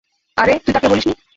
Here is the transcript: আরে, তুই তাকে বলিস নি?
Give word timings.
আরে, 0.37 0.53
তুই 0.63 0.73
তাকে 0.73 0.87
বলিস 0.89 1.05
নি? 1.07 1.13